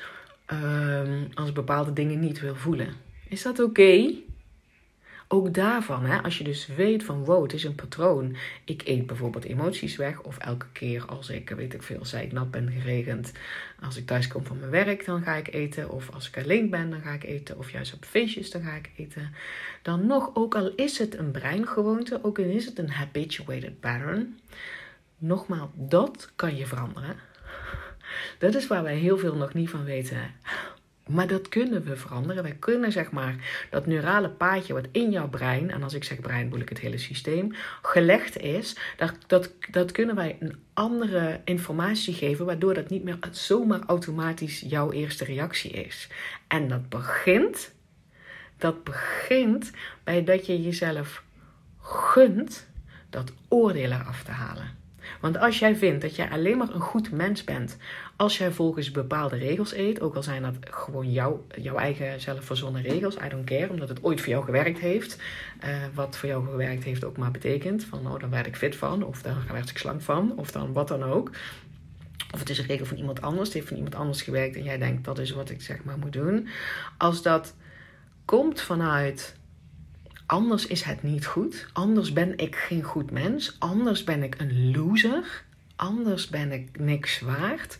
Um, 0.52 1.28
als 1.34 1.48
ik 1.48 1.54
bepaalde 1.54 1.92
dingen 1.92 2.20
niet 2.20 2.40
wil 2.40 2.54
voelen. 2.54 2.88
Is 3.28 3.42
dat 3.42 3.58
oké? 3.58 4.12
Ook 5.28 5.54
daarvan, 5.54 6.04
hè, 6.04 6.22
als 6.22 6.38
je 6.38 6.44
dus 6.44 6.66
weet 6.66 7.04
van 7.04 7.24
wow, 7.24 7.42
het 7.42 7.52
is 7.52 7.64
een 7.64 7.74
patroon. 7.74 8.36
Ik 8.64 8.82
eet 8.84 9.06
bijvoorbeeld 9.06 9.44
emoties 9.44 9.96
weg. 9.96 10.22
Of 10.22 10.38
elke 10.38 10.66
keer 10.72 11.04
als 11.06 11.28
ik, 11.28 11.50
weet 11.50 11.74
ik 11.74 11.82
veel, 11.82 12.04
zei 12.04 12.24
ik 12.24 12.32
nat 12.32 12.50
ben 12.50 12.70
geregend. 12.70 13.32
Als 13.80 13.96
ik 13.96 14.06
thuis 14.06 14.26
kom 14.26 14.44
van 14.44 14.58
mijn 14.58 14.70
werk, 14.70 15.04
dan 15.04 15.22
ga 15.22 15.34
ik 15.34 15.52
eten. 15.52 15.90
Of 15.90 16.10
als 16.10 16.28
ik 16.28 16.38
alleen 16.38 16.70
ben, 16.70 16.90
dan 16.90 17.00
ga 17.00 17.12
ik 17.12 17.24
eten. 17.24 17.58
Of 17.58 17.70
juist 17.70 17.94
op 17.94 18.04
feestjes, 18.04 18.50
dan 18.50 18.62
ga 18.62 18.74
ik 18.74 18.90
eten. 18.96 19.34
Dan 19.82 20.06
nog, 20.06 20.30
ook 20.34 20.54
al 20.54 20.72
is 20.76 20.98
het 20.98 21.18
een 21.18 21.30
breingewoonte, 21.30 22.18
ook 22.22 22.38
al 22.38 22.44
is 22.44 22.64
het 22.66 22.78
een 22.78 22.90
habituated 22.90 23.80
pattern. 23.80 24.38
Nogmaals, 25.18 25.70
dat 25.74 26.32
kan 26.36 26.56
je 26.56 26.66
veranderen. 26.66 27.16
Dat 28.38 28.54
is 28.54 28.66
waar 28.66 28.82
wij 28.82 28.96
heel 28.96 29.18
veel 29.18 29.34
nog 29.34 29.54
niet 29.54 29.70
van 29.70 29.84
weten. 29.84 30.34
Maar 31.08 31.26
dat 31.26 31.48
kunnen 31.48 31.84
we 31.84 31.96
veranderen. 31.96 32.42
Wij 32.42 32.56
kunnen 32.58 32.92
zeg 32.92 33.10
maar 33.10 33.66
dat 33.70 33.86
neurale 33.86 34.30
paadje 34.30 34.72
wat 34.72 34.86
in 34.92 35.10
jouw 35.10 35.28
brein, 35.28 35.70
en 35.70 35.82
als 35.82 35.94
ik 35.94 36.04
zeg 36.04 36.20
brein 36.20 36.44
bedoel 36.44 36.60
ik 36.60 36.68
het 36.68 36.78
hele 36.78 36.98
systeem, 36.98 37.54
gelegd 37.82 38.36
is, 38.36 38.76
dat, 38.96 39.14
dat, 39.26 39.50
dat 39.70 39.92
kunnen 39.92 40.14
wij 40.14 40.36
een 40.40 40.58
andere 40.72 41.40
informatie 41.44 42.14
geven, 42.14 42.46
waardoor 42.46 42.74
dat 42.74 42.88
niet 42.88 43.04
meer 43.04 43.18
zomaar 43.30 43.82
automatisch 43.86 44.60
jouw 44.60 44.92
eerste 44.92 45.24
reactie 45.24 45.70
is. 45.70 46.08
En 46.46 46.68
dat 46.68 46.88
begint, 46.88 47.72
dat 48.58 48.84
begint 48.84 49.70
bij 50.04 50.24
dat 50.24 50.46
je 50.46 50.62
jezelf 50.62 51.22
gunt 51.80 52.66
dat 53.10 53.32
oordeel 53.48 53.90
eraf 53.90 54.22
te 54.22 54.30
halen. 54.30 54.83
Want 55.20 55.38
als 55.38 55.58
jij 55.58 55.76
vindt 55.76 56.02
dat 56.02 56.16
jij 56.16 56.30
alleen 56.30 56.58
maar 56.58 56.74
een 56.74 56.80
goed 56.80 57.10
mens 57.10 57.44
bent 57.44 57.76
als 58.16 58.38
jij 58.38 58.50
volgens 58.50 58.90
bepaalde 58.90 59.36
regels 59.36 59.74
eet, 59.74 60.00
ook 60.00 60.14
al 60.14 60.22
zijn 60.22 60.42
dat 60.42 60.54
gewoon 60.60 61.12
jouw, 61.12 61.46
jouw 61.60 61.76
eigen 61.76 62.20
zelfverzonnen 62.20 62.82
regels, 62.82 63.16
I 63.16 63.28
don't 63.28 63.44
care, 63.44 63.70
omdat 63.70 63.88
het 63.88 64.02
ooit 64.02 64.20
voor 64.20 64.28
jou 64.28 64.44
gewerkt 64.44 64.78
heeft. 64.78 65.22
Uh, 65.64 65.76
wat 65.94 66.16
voor 66.16 66.28
jou 66.28 66.46
gewerkt 66.46 66.84
heeft 66.84 67.04
ook 67.04 67.16
maar 67.16 67.30
betekent 67.30 67.84
van, 67.84 68.06
oh, 68.06 68.20
dan 68.20 68.30
werd 68.30 68.46
ik 68.46 68.56
fit 68.56 68.76
van, 68.76 69.02
of 69.02 69.22
dan 69.22 69.36
werd 69.52 69.70
ik 69.70 69.78
slank 69.78 70.00
van, 70.00 70.32
of 70.36 70.50
dan 70.50 70.72
wat 70.72 70.88
dan 70.88 71.02
ook. 71.02 71.30
Of 72.32 72.38
het 72.38 72.50
is 72.50 72.58
een 72.58 72.66
regel 72.66 72.86
van 72.86 72.96
iemand 72.96 73.22
anders, 73.22 73.44
het 73.44 73.54
heeft 73.54 73.68
van 73.68 73.76
iemand 73.76 73.94
anders 73.94 74.22
gewerkt 74.22 74.56
en 74.56 74.62
jij 74.62 74.78
denkt 74.78 75.04
dat 75.04 75.18
is 75.18 75.30
wat 75.30 75.50
ik 75.50 75.62
zeg 75.62 75.84
maar 75.84 75.98
moet 75.98 76.12
doen. 76.12 76.48
Als 76.98 77.22
dat 77.22 77.54
komt 78.24 78.60
vanuit 78.60 79.36
Anders 80.34 80.66
is 80.66 80.82
het 80.82 81.02
niet 81.02 81.26
goed. 81.26 81.66
Anders 81.72 82.12
ben 82.12 82.38
ik 82.38 82.56
geen 82.56 82.82
goed 82.82 83.10
mens. 83.10 83.56
Anders 83.58 84.04
ben 84.04 84.22
ik 84.22 84.34
een 84.38 84.70
loser. 84.76 85.44
Anders 85.76 86.28
ben 86.28 86.52
ik 86.52 86.78
niks 86.78 87.20
waard. 87.20 87.78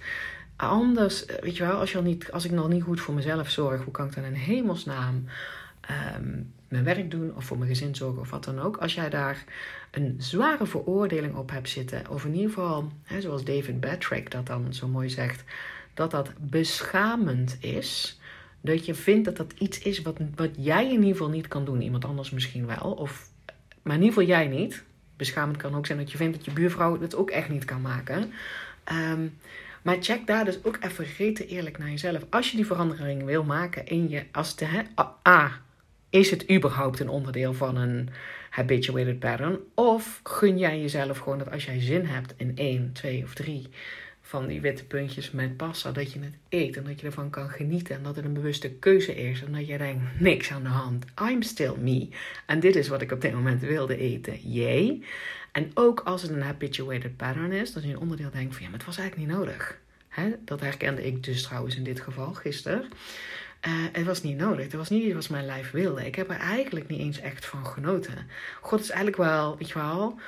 Anders, 0.56 1.26
eh, 1.26 1.42
weet 1.42 1.56
je 1.56 1.64
wel, 1.64 1.78
als, 1.78 1.92
je 1.92 1.96
al 1.96 2.02
niet, 2.02 2.32
als 2.32 2.44
ik 2.44 2.50
nog 2.50 2.68
niet 2.68 2.82
goed 2.82 3.00
voor 3.00 3.14
mezelf 3.14 3.50
zorg, 3.50 3.82
hoe 3.82 3.92
kan 3.92 4.06
ik 4.06 4.14
dan 4.14 4.24
in 4.24 4.32
hemelsnaam 4.32 5.24
um, 6.16 6.52
mijn 6.68 6.84
werk 6.84 7.10
doen 7.10 7.34
of 7.36 7.44
voor 7.44 7.58
mijn 7.58 7.70
gezin 7.70 7.94
zorgen 7.94 8.20
of 8.20 8.30
wat 8.30 8.44
dan 8.44 8.60
ook. 8.60 8.76
Als 8.76 8.94
jij 8.94 9.10
daar 9.10 9.44
een 9.90 10.14
zware 10.18 10.66
veroordeling 10.66 11.34
op 11.34 11.50
hebt 11.50 11.68
zitten, 11.68 12.10
of 12.10 12.24
in 12.24 12.34
ieder 12.34 12.48
geval, 12.48 12.92
hè, 13.02 13.20
zoals 13.20 13.44
David 13.44 13.80
Batrick 13.80 14.30
dat 14.30 14.46
dan 14.46 14.74
zo 14.74 14.88
mooi 14.88 15.10
zegt, 15.10 15.44
dat 15.94 16.10
dat 16.10 16.30
beschamend 16.38 17.56
is 17.60 18.18
dat 18.64 18.86
je 18.86 18.94
vindt 18.94 19.24
dat 19.24 19.36
dat 19.36 19.52
iets 19.58 19.78
is 19.78 20.02
wat, 20.02 20.16
wat 20.34 20.50
jij 20.56 20.84
in 20.84 20.92
ieder 20.92 21.10
geval 21.10 21.28
niet 21.28 21.48
kan 21.48 21.64
doen. 21.64 21.82
Iemand 21.82 22.04
anders 22.04 22.30
misschien 22.30 22.66
wel. 22.66 22.92
Of, 22.92 23.28
maar 23.82 23.96
in 23.96 24.02
ieder 24.02 24.18
geval 24.18 24.36
jij 24.36 24.46
niet. 24.46 24.84
Beschamend 25.16 25.56
kan 25.56 25.74
ook 25.74 25.86
zijn 25.86 25.98
dat 25.98 26.10
je 26.10 26.16
vindt 26.16 26.36
dat 26.36 26.44
je 26.44 26.52
buurvrouw 26.52 27.00
het 27.00 27.14
ook 27.14 27.30
echt 27.30 27.48
niet 27.48 27.64
kan 27.64 27.80
maken. 27.80 28.32
Ehm, 28.84 29.26
maar 29.82 29.96
check 30.00 30.26
daar 30.26 30.44
dus 30.44 30.64
ook 30.64 30.78
even 30.80 31.06
rete 31.18 31.46
eerlijk 31.46 31.78
naar 31.78 31.90
jezelf. 31.90 32.22
Als 32.30 32.50
je 32.50 32.56
die 32.56 32.66
verandering 32.66 33.24
wil 33.24 33.44
maken 33.44 33.86
in 33.86 34.08
je, 34.08 34.24
als 34.32 34.56
de, 34.56 34.84
A, 35.28 35.60
is 36.10 36.30
het 36.30 36.50
überhaupt 36.50 37.00
een 37.00 37.08
onderdeel 37.08 37.54
van 37.54 37.76
een 37.76 38.08
habituated 38.50 39.18
pattern? 39.18 39.58
Of 39.74 40.20
gun 40.22 40.58
jij 40.58 40.80
jezelf 40.80 41.18
gewoon 41.18 41.38
dat 41.38 41.50
als 41.50 41.64
jij 41.64 41.80
zin 41.80 42.06
hebt 42.06 42.34
in 42.36 42.52
één, 42.56 42.92
twee 42.92 43.22
of 43.24 43.34
drie 43.34 43.68
van 44.26 44.46
die 44.46 44.60
witte 44.60 44.84
puntjes 44.84 45.30
met 45.30 45.56
pasta, 45.56 45.92
dat 45.92 46.12
je 46.12 46.20
het 46.20 46.34
eet 46.48 46.76
en 46.76 46.84
dat 46.84 47.00
je 47.00 47.06
ervan 47.06 47.30
kan 47.30 47.48
genieten 47.48 47.96
en 47.96 48.02
dat 48.02 48.16
het 48.16 48.24
een 48.24 48.32
bewuste 48.32 48.70
keuze 48.70 49.14
is 49.14 49.42
en 49.42 49.52
dat 49.52 49.66
je 49.66 49.78
denkt, 49.78 50.20
niks 50.20 50.52
aan 50.52 50.62
de 50.62 50.68
hand, 50.68 51.04
I'm 51.20 51.42
still 51.42 51.74
me. 51.78 52.08
En 52.46 52.60
dit 52.60 52.76
is 52.76 52.88
wat 52.88 53.02
ik 53.02 53.12
op 53.12 53.20
dit 53.20 53.32
moment 53.32 53.60
wilde 53.60 53.96
eten, 53.96 54.52
jee. 54.52 55.04
En 55.52 55.70
ook 55.74 56.00
als 56.00 56.22
het 56.22 56.30
een 56.30 56.42
habituated 56.42 57.16
pattern 57.16 57.52
is, 57.52 57.72
dat 57.72 57.82
je 57.82 57.88
een 57.88 57.98
onderdeel 57.98 58.30
denkt 58.30 58.54
van 58.54 58.62
ja, 58.62 58.68
maar 58.68 58.78
het 58.78 58.86
was 58.86 58.98
eigenlijk 58.98 59.28
niet 59.28 59.38
nodig. 59.38 59.78
Dat 60.44 60.60
herkende 60.60 61.06
ik 61.06 61.24
dus 61.24 61.42
trouwens 61.42 61.76
in 61.76 61.84
dit 61.84 62.00
geval 62.00 62.34
gisteren. 62.34 62.84
Uh, 63.66 63.72
het 63.92 64.04
was 64.04 64.22
niet 64.22 64.36
nodig. 64.36 64.64
Het 64.64 64.74
was 64.74 64.88
niet 64.88 65.04
iets 65.04 65.14
wat 65.14 65.28
mijn 65.28 65.46
lijf 65.46 65.70
wilde. 65.70 66.06
Ik 66.06 66.14
heb 66.14 66.30
er 66.30 66.38
eigenlijk 66.38 66.88
niet 66.88 67.00
eens 67.00 67.20
echt 67.20 67.46
van 67.46 67.66
genoten. 67.66 68.26
God 68.60 68.80
is 68.80 68.90
eigenlijk 68.90 69.16
wel, 69.16 69.58
weet 69.58 69.68
je 69.68 69.74
wel. 69.74 70.18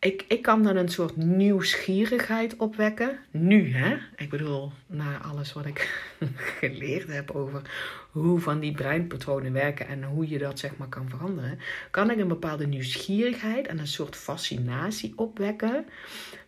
Ik, 0.00 0.24
ik 0.28 0.42
kan 0.42 0.62
dan 0.62 0.76
een 0.76 0.88
soort 0.88 1.16
nieuwsgierigheid 1.16 2.56
opwekken. 2.56 3.18
Nu, 3.30 3.74
hè? 3.74 3.96
Ik 4.16 4.30
bedoel, 4.30 4.72
na 4.86 5.18
alles 5.18 5.52
wat 5.52 5.66
ik 5.66 6.08
geleerd 6.58 7.08
heb 7.08 7.30
over 7.30 7.62
hoe 8.10 8.40
van 8.40 8.60
die 8.60 8.72
breinpatronen 8.72 9.52
werken 9.52 9.86
en 9.86 10.02
hoe 10.02 10.28
je 10.28 10.38
dat 10.38 10.58
zeg 10.58 10.76
maar 10.76 10.88
kan 10.88 11.08
veranderen, 11.08 11.58
kan 11.90 12.10
ik 12.10 12.18
een 12.18 12.28
bepaalde 12.28 12.66
nieuwsgierigheid 12.66 13.66
en 13.66 13.78
een 13.78 13.86
soort 13.86 14.16
fascinatie 14.16 15.12
opwekken 15.16 15.86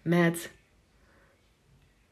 met 0.02 0.50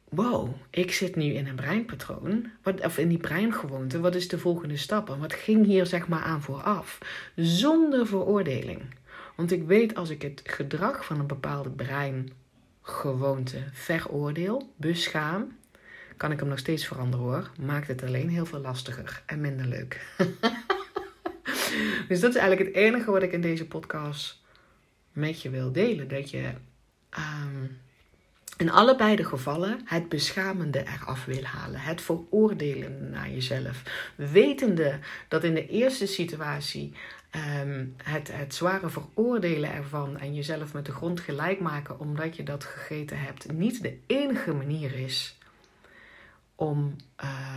wow, 0.09 0.55
ik 0.71 0.93
zit 0.93 1.17
nu 1.17 1.25
in 1.33 1.47
een 1.47 1.55
breinpatroon, 1.55 2.51
of 2.83 2.99
in 2.99 3.09
die 3.09 3.19
breingewoonte, 3.19 4.01
wat 4.01 4.15
is 4.15 4.29
de 4.29 4.39
volgende 4.39 4.77
stap 4.77 5.11
en 5.11 5.19
wat 5.19 5.33
ging 5.33 5.67
hier 5.67 5.87
zeg 5.87 6.09
maar 6.09 6.23
aan 6.23 6.43
vooraf, 6.43 6.99
zonder 7.37 8.07
veroordeling. 8.07 8.83
Want 9.41 9.53
ik 9.53 9.63
weet 9.63 9.95
als 9.95 10.11
ik 10.11 10.23
het 10.23 10.41
gedrag 10.45 11.05
van 11.05 11.21
een 11.21 11.27
bepaalde 11.27 11.71
breingewoonte 11.71 13.59
veroordeel, 13.73 14.73
beschaam, 14.77 15.57
kan 16.17 16.33
ik 16.33 16.41
hem 16.41 16.49
nog 16.49 16.59
steeds 16.59 16.87
veranderen 16.87 17.27
hoor. 17.27 17.51
Maakt 17.61 17.89
het 17.89 18.03
alleen 18.03 18.29
heel 18.29 18.47
veel 18.47 18.61
lastiger 18.61 19.23
en 19.27 19.41
minder 19.41 19.67
leuk. 19.67 20.07
dus 22.09 22.21
dat 22.21 22.31
is 22.31 22.37
eigenlijk 22.37 22.69
het 22.69 22.75
enige 22.75 23.11
wat 23.11 23.23
ik 23.23 23.33
in 23.33 23.41
deze 23.41 23.67
podcast 23.67 24.43
met 25.13 25.43
je 25.43 25.51
wil 25.51 25.73
delen. 25.73 26.09
Dat 26.09 26.31
je 26.31 26.51
um, 27.19 27.79
in 28.61 28.71
allebei 28.71 29.17
de 29.17 29.25
gevallen 29.25 29.81
het 29.85 30.09
beschamende 30.09 30.83
eraf 30.83 31.25
wil 31.25 31.43
halen. 31.43 31.81
Het 31.81 32.01
veroordelen 32.01 33.11
naar 33.11 33.31
jezelf. 33.31 33.83
Wetende 34.15 34.99
dat 35.29 35.45
in 35.45 35.55
de 35.55 35.69
eerste 35.69 36.07
situatie 36.07 36.93
um, 37.63 37.95
het, 38.03 38.33
het 38.33 38.55
zware 38.55 38.89
veroordelen 38.91 39.73
ervan 39.73 40.19
en 40.19 40.35
jezelf 40.35 40.73
met 40.73 40.87
de 40.87 40.93
grond 40.93 41.21
gelijk 41.21 41.61
maken 41.61 42.01
omdat 42.01 42.37
je 42.37 42.43
dat 42.43 42.65
gegeten 42.65 43.21
hebt 43.21 43.53
niet 43.53 43.83
de 43.83 43.99
enige 44.07 44.53
manier 44.53 44.95
is 44.95 45.39
om, 46.55 46.97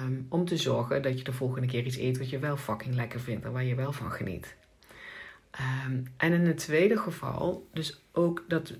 um, 0.03 0.25
om 0.29 0.45
te 0.45 0.57
zorgen 0.57 1.01
dat 1.01 1.17
je 1.17 1.23
de 1.23 1.33
volgende 1.33 1.67
keer 1.67 1.85
iets 1.85 1.97
eet 1.97 2.17
wat 2.17 2.29
je 2.29 2.39
wel 2.39 2.57
fucking 2.57 2.95
lekker 2.95 3.19
vindt 3.19 3.45
en 3.45 3.51
waar 3.51 3.63
je 3.63 3.75
wel 3.75 3.91
van 3.91 4.11
geniet. 4.11 4.55
Um, 5.85 6.03
en 6.17 6.33
in 6.33 6.45
het 6.45 6.57
tweede 6.57 6.97
geval, 6.97 7.67
dus 7.73 8.01
ook 8.11 8.43
dat, 8.47 8.73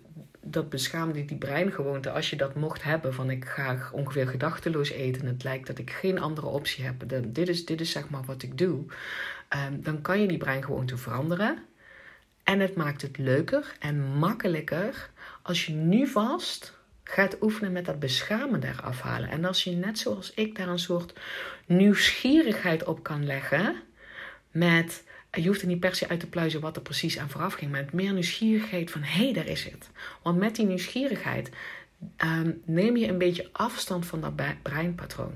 dat 0.54 0.70
beschaamde 0.70 1.26
die 1.26 1.38
breingewoonte, 1.38 2.12
als 2.12 2.30
je 2.30 2.36
dat 2.36 2.56
mocht 2.56 2.84
hebben 2.84 3.14
van 3.14 3.30
ik 3.30 3.46
ga 3.46 3.90
ongeveer 3.92 4.28
gedachteloos 4.28 4.90
eten, 4.90 5.26
het 5.26 5.44
lijkt 5.44 5.68
dat 5.68 5.78
ik 5.78 5.90
geen 5.92 6.20
andere 6.20 6.48
optie 6.48 6.84
heb, 6.84 7.10
dan, 7.10 7.32
dit, 7.32 7.50
is, 7.50 7.66
dit 7.66 7.82
is 7.82 7.92
zeg 7.92 8.10
maar 8.10 8.24
wat 8.24 8.44
ik 8.44 8.58
doe, 8.58 8.86
um, 9.68 9.82
dan 9.82 10.02
kan 10.02 10.22
je 10.22 10.28
die 10.28 10.38
breingewoonte 10.38 10.98
veranderen. 10.98 11.58
En 12.44 12.60
het 12.60 12.76
maakt 12.76 13.02
het 13.02 13.18
leuker 13.18 13.76
en 13.80 14.02
makkelijker 14.04 15.10
als 15.42 15.66
je 15.66 15.74
nu 15.74 16.08
vast 16.08 16.74
gaat 17.04 17.42
oefenen 17.42 17.72
met 17.72 17.86
dat 17.86 18.00
beschamende 18.00 18.68
eraf 18.68 19.02
halen. 19.02 19.30
En 19.30 19.46
als 19.46 19.64
je 19.64 19.72
net 19.72 20.00
zoals 20.00 20.34
ik 20.34 20.56
daar 20.56 20.68
een 20.68 20.80
soort 20.80 21.14
nieuwsgierigheid 21.66 22.84
op 22.84 23.04
kan 23.04 23.26
leggen 23.26 23.76
met 24.52 25.04
je 25.42 25.48
hoeft 25.48 25.62
er 25.62 25.68
niet 25.68 25.80
per 25.80 25.96
se 25.96 26.08
uit 26.08 26.20
te 26.20 26.28
pluizen 26.28 26.62
wat 26.62 26.76
er 26.76 26.82
precies 26.82 27.18
aan 27.18 27.30
vooraf 27.30 27.54
ging, 27.54 27.72
maar 27.72 27.82
met 27.84 27.94
meer 27.94 28.14
nieuwsgierigheid 28.14 28.92
van 28.92 29.02
hé, 29.02 29.24
hey, 29.24 29.34
daar 29.34 29.48
is 29.48 29.64
het. 29.64 29.90
Want 30.22 30.38
met 30.38 30.56
die 30.56 30.66
nieuwsgierigheid 30.66 31.50
ehm, 32.18 32.52
neem 32.66 32.98
je 32.98 33.08
een 33.08 33.18
beetje 33.18 33.50
afstand 33.52 34.06
van 34.06 34.22
dat 34.22 34.62
breinpatroon. 34.62 35.34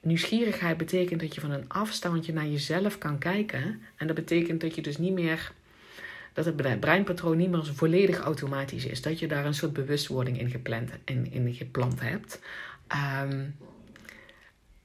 Nieuwsgierigheid 0.00 0.76
betekent 0.76 1.20
dat 1.20 1.34
je 1.34 1.40
van 1.40 1.50
een 1.50 1.68
afstandje 1.68 2.32
naar 2.32 2.46
jezelf 2.46 2.98
kan 2.98 3.18
kijken. 3.18 3.82
En 3.96 4.06
dat 4.06 4.16
betekent 4.16 4.60
dat 4.60 4.74
je 4.74 4.82
dus 4.82 4.98
niet 4.98 5.12
meer 5.12 5.52
dat 6.32 6.44
het 6.44 6.80
breinpatroon 6.80 7.36
niet 7.36 7.50
meer 7.50 7.74
volledig 7.74 8.18
automatisch 8.18 8.84
is. 8.84 9.02
Dat 9.02 9.18
je 9.18 9.28
daar 9.28 9.46
een 9.46 9.54
soort 9.54 9.72
bewustwording 9.72 10.40
in, 10.40 10.50
gepland, 10.50 10.90
in, 11.04 11.32
in 11.32 11.70
hebt. 11.98 12.40
Um, 13.22 13.54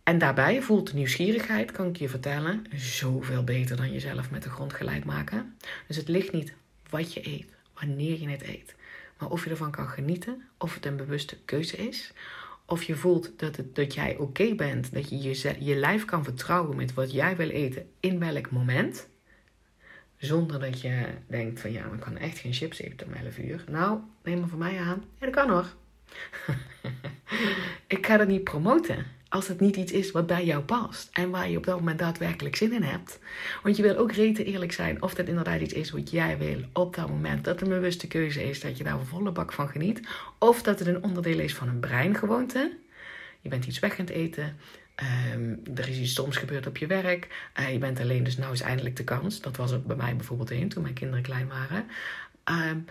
en 0.05 0.17
daarbij 0.17 0.61
voelt 0.61 0.93
nieuwsgierigheid, 0.93 1.71
kan 1.71 1.87
ik 1.87 1.97
je 1.97 2.09
vertellen, 2.09 2.65
zoveel 2.75 3.43
beter 3.43 3.77
dan 3.77 3.91
jezelf 3.91 4.31
met 4.31 4.43
de 4.43 4.49
grond 4.49 4.73
gelijk 4.73 5.05
maken. 5.05 5.55
Dus 5.87 5.97
het 5.97 6.07
ligt 6.07 6.31
niet 6.31 6.53
wat 6.89 7.13
je 7.13 7.27
eet, 7.27 7.45
wanneer 7.73 8.19
je 8.19 8.29
het 8.29 8.43
eet. 8.43 8.75
Maar 9.17 9.29
of 9.29 9.43
je 9.43 9.49
ervan 9.49 9.71
kan 9.71 9.87
genieten, 9.87 10.41
of 10.57 10.73
het 10.73 10.85
een 10.85 10.95
bewuste 10.95 11.37
keuze 11.45 11.77
is. 11.77 12.13
Of 12.65 12.83
je 12.83 12.95
voelt 12.95 13.31
dat, 13.39 13.55
het, 13.55 13.75
dat 13.75 13.93
jij 13.93 14.17
oké 14.17 14.55
bent, 14.55 14.93
dat 14.93 15.09
je, 15.09 15.21
je 15.21 15.55
je 15.59 15.75
lijf 15.75 16.05
kan 16.05 16.23
vertrouwen 16.23 16.75
met 16.75 16.93
wat 16.93 17.11
jij 17.11 17.35
wil 17.35 17.49
eten 17.49 17.89
in 17.99 18.19
welk 18.19 18.51
moment. 18.51 19.07
Zonder 20.17 20.59
dat 20.59 20.81
je 20.81 21.07
denkt 21.27 21.59
van 21.59 21.71
ja, 21.71 21.85
ik 21.85 21.99
kan 21.99 22.17
echt 22.17 22.37
geen 22.37 22.53
chips 22.53 22.79
eten 22.79 23.07
om 23.07 23.13
11 23.13 23.37
uur. 23.37 23.63
Nou, 23.69 23.99
neem 24.23 24.39
maar 24.39 24.49
van 24.49 24.59
mij 24.59 24.79
aan. 24.79 25.03
Ja, 25.19 25.25
dat 25.25 25.35
kan 25.35 25.49
hoor. 25.49 25.73
ik 27.97 28.05
ga 28.05 28.17
dat 28.17 28.27
niet 28.27 28.43
promoten 28.43 29.14
als 29.35 29.47
het 29.47 29.59
niet 29.59 29.75
iets 29.75 29.91
is 29.91 30.11
wat 30.11 30.27
bij 30.27 30.45
jou 30.45 30.63
past 30.63 31.09
en 31.11 31.29
waar 31.29 31.49
je 31.49 31.57
op 31.57 31.65
dat 31.65 31.79
moment 31.79 31.99
daadwerkelijk 31.99 32.55
zin 32.55 32.73
in 32.73 32.83
hebt. 32.83 33.19
Want 33.63 33.77
je 33.77 33.83
wil 33.83 33.97
ook 33.97 34.11
reten 34.11 34.45
eerlijk 34.45 34.71
zijn 34.71 35.01
of 35.01 35.13
dat 35.13 35.27
inderdaad 35.27 35.61
iets 35.61 35.73
is 35.73 35.91
wat 35.91 36.11
jij 36.11 36.37
wil 36.37 36.57
op 36.73 36.95
dat 36.95 37.09
moment. 37.09 37.43
Dat 37.43 37.59
het 37.59 37.69
een 37.69 37.75
bewuste 37.75 38.07
keuze 38.07 38.49
is, 38.49 38.59
dat 38.59 38.77
je 38.77 38.83
daar 38.83 38.99
volle 39.05 39.31
bak 39.31 39.53
van 39.53 39.67
geniet. 39.67 40.07
Of 40.39 40.61
dat 40.61 40.79
het 40.79 40.87
een 40.87 41.03
onderdeel 41.03 41.39
is 41.39 41.55
van 41.55 41.67
een 41.67 41.79
breingewoonte. 41.79 42.77
Je 43.41 43.49
bent 43.49 43.65
iets 43.65 43.79
weg 43.79 43.99
aan 43.99 44.05
het 44.05 44.13
eten. 44.13 44.57
Um, 45.33 45.61
er 45.75 45.89
is 45.89 45.97
iets 45.97 46.11
stoms 46.11 46.37
gebeurd 46.37 46.67
op 46.67 46.77
je 46.77 46.87
werk. 46.87 47.49
Uh, 47.59 47.71
je 47.71 47.77
bent 47.77 47.99
alleen, 47.99 48.23
dus 48.23 48.37
nou 48.37 48.53
is 48.53 48.61
eindelijk 48.61 48.95
de 48.95 49.03
kans. 49.03 49.41
Dat 49.41 49.57
was 49.57 49.73
ook 49.73 49.85
bij 49.85 49.95
mij 49.95 50.15
bijvoorbeeld 50.15 50.51
één 50.51 50.69
toen 50.69 50.81
mijn 50.81 50.93
kinderen 50.93 51.23
klein 51.23 51.47
waren. 51.47 51.85
Um, 52.69 52.85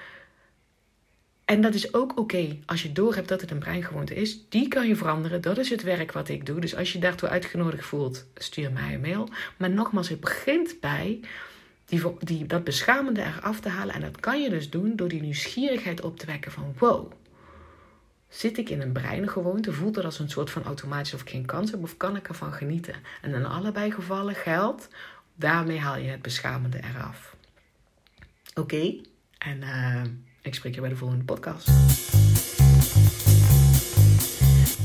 en 1.44 1.60
dat 1.60 1.74
is 1.74 1.94
ook 1.94 2.18
oké 2.18 2.56
als 2.66 2.82
je 2.82 2.92
doorhebt 2.92 3.28
dat 3.28 3.40
het 3.40 3.50
een 3.50 3.58
breingewoonte 3.58 4.14
is. 4.14 4.48
Die 4.48 4.68
kan 4.68 4.86
je 4.88 4.96
veranderen. 4.96 5.40
Dat 5.40 5.58
is 5.58 5.70
het 5.70 5.82
werk 5.82 6.12
wat 6.12 6.28
ik 6.28 6.46
doe. 6.46 6.60
Dus 6.60 6.76
als 6.76 6.92
je 6.92 6.98
daartoe 6.98 7.28
uitgenodigd 7.28 7.84
voelt, 7.84 8.26
stuur 8.34 8.72
mij 8.72 8.94
een 8.94 9.00
mail. 9.00 9.28
Maar 9.56 9.70
nogmaals, 9.70 10.08
het 10.08 10.20
begint 10.20 10.80
bij 10.80 11.20
die, 11.84 12.02
die, 12.18 12.46
dat 12.46 12.64
beschamende 12.64 13.22
eraf 13.22 13.60
te 13.60 13.68
halen. 13.68 13.94
En 13.94 14.00
dat 14.00 14.20
kan 14.20 14.42
je 14.42 14.50
dus 14.50 14.70
doen 14.70 14.96
door 14.96 15.08
die 15.08 15.20
nieuwsgierigheid 15.20 16.00
op 16.00 16.18
te 16.18 16.26
wekken 16.26 16.52
van 16.52 16.74
wow. 16.78 17.12
Zit 18.28 18.58
ik 18.58 18.68
in 18.68 18.80
een 18.80 18.92
breingewoonte? 18.92 19.72
Voelt 19.72 19.94
dat 19.94 20.04
als 20.04 20.18
een 20.18 20.30
soort 20.30 20.50
van 20.50 20.64
automatisch 20.64 21.14
of 21.14 21.20
ik 21.20 21.30
geen 21.30 21.46
kans 21.46 21.70
heb? 21.70 21.82
Of 21.82 21.96
kan 21.96 22.16
ik 22.16 22.28
ervan 22.28 22.52
genieten? 22.52 22.94
En 23.22 23.34
in 23.34 23.46
allebei 23.46 23.90
gevallen 23.90 24.34
geldt, 24.34 24.88
daarmee 25.34 25.78
haal 25.78 25.96
je 25.96 26.10
het 26.10 26.22
beschamende 26.22 26.78
eraf. 26.82 27.36
Oké? 28.54 29.00
En... 29.38 29.60
Uh, 29.60 30.02
ik 30.44 30.54
spreek 30.54 30.74
je 30.74 30.80
bij 30.80 30.90
de 30.90 30.96
volgende 30.96 31.24
podcast. 31.24 31.70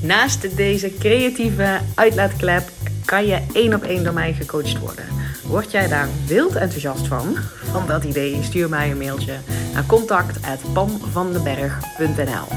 Naast 0.02 0.56
deze 0.56 0.94
creatieve 1.00 1.80
uitlaatklep 1.96 2.70
kan 3.06 3.26
je 3.26 3.46
één 3.54 3.74
op 3.74 3.84
één 3.84 4.04
door 4.04 4.14
mij 4.14 4.34
gecoacht 4.34 4.80
worden. 4.80 5.06
Word 5.44 5.72
jij 5.72 5.88
daar 5.88 6.08
wild 6.26 6.56
enthousiast 6.56 7.08
van, 7.08 7.36
van 7.72 7.88
dat 7.88 8.04
idee, 8.04 8.44
stuur 8.44 8.70
mij 8.70 8.92
een 8.92 8.98
mailtje 8.98 9.38
naar 9.74 9.86
contact.pamvandenberg.nl 9.86 12.48